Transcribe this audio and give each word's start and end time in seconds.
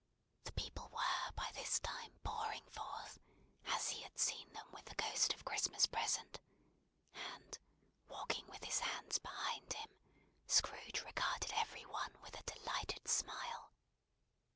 The 0.45 0.51
people 0.53 0.89
were 0.89 1.31
by 1.35 1.51
this 1.53 1.79
time 1.79 2.17
pouring 2.23 2.65
forth, 2.71 3.19
as 3.65 3.89
he 3.89 4.01
had 4.01 4.17
seen 4.17 4.51
them 4.51 4.65
with 4.71 4.85
the 4.85 4.95
Ghost 4.95 5.31
of 5.31 5.45
Christmas 5.45 5.85
Present; 5.85 6.39
and 7.13 7.59
walking 8.07 8.47
with 8.47 8.63
his 8.63 8.79
hands 8.79 9.19
behind 9.19 9.71
him, 9.73 9.91
Scrooge 10.47 11.01
regarded 11.03 11.51
every 11.53 11.85
one 11.85 12.17
with 12.23 12.35
a 12.39 12.51
delighted 12.51 13.07
smile. 13.07 13.71